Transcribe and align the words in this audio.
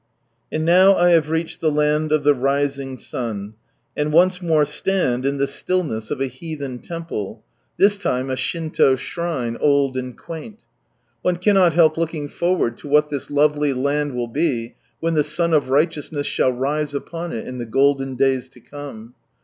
And 0.51 0.65
now 0.65 0.95
I 0.95 1.11
have 1.11 1.29
reached 1.29 1.61
the" 1.61 1.69
Land 1.81 2.11
of 2.11 2.23
the 2.23 2.33
Rising 2.33 2.97
Sun," 2.97 3.53
and 3.95 4.11
once 4.11 4.41
more 4.41 4.65
stand 4.65 5.27
in 5.27 5.37
the 5.37 5.45
stillness 5.45 6.09
of 6.09 6.19
a 6.19 6.25
heathen 6.25 6.79
temple— 6.79 7.43
this 7.77 7.99
time 7.99 8.31
a 8.31 8.35
Shinto 8.35 8.95
shrine, 8.95 9.57
old 9.57 9.95
and 9.95 10.17
quaint. 10.17 10.61
One 11.21 11.35
cannot 11.35 11.73
help 11.73 11.99
looking 11.99 12.27
forward 12.29 12.79
to 12.79 12.87
what 12.87 13.09
this 13.09 13.29
lovely 13.29 13.73
land 13.73 14.15
will 14.15 14.27
be 14.27 14.73
when 14.99 15.13
the 15.13 15.23
Sun 15.23 15.53
of 15.53 15.69
Righteousness 15.69 16.25
shall 16.25 16.51
rise 16.51 16.95
upon 16.95 17.31
it, 17.31 17.47
in 17.47 17.59
the 17.59 17.67
golden 17.67 18.15
days 18.15 18.49
to 18.49 18.59
come. 18.59 19.13